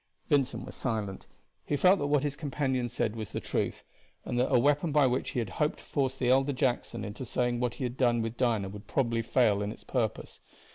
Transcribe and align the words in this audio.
Vincent 0.29 0.65
was 0.65 0.73
silent. 0.73 1.27
He 1.63 1.75
felt 1.75 1.99
that 1.99 2.07
what 2.07 2.23
his 2.23 2.35
companion 2.35 2.89
said 2.89 3.15
was 3.15 3.29
the 3.29 3.39
truth; 3.39 3.83
and 4.25 4.39
that 4.39 4.49
a 4.51 4.57
weapon 4.57 4.91
by 4.91 5.05
which 5.05 5.29
he 5.29 5.37
had 5.37 5.51
hoped 5.61 5.77
to 5.77 5.85
force 5.85 6.17
the 6.17 6.29
elder 6.29 6.53
Jackson 6.53 7.05
into 7.05 7.23
saying 7.23 7.59
what 7.59 7.75
he 7.75 7.83
had 7.83 7.97
done 7.97 8.23
with 8.23 8.35
Dinah 8.35 8.69
would 8.69 8.87
probably 8.87 9.21
fail 9.21 9.61
in 9.61 9.71
its 9.71 9.83
purpose. 9.83 10.39